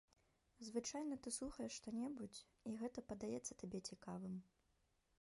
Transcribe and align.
Звычайна 0.69 1.17
ты 1.27 1.33
слухаеш 1.35 1.77
што-небудзь, 1.81 2.41
і 2.73 2.77
гэта 2.83 3.07
падаецца 3.15 3.61
табе 3.65 3.79
цікавым. 3.93 4.35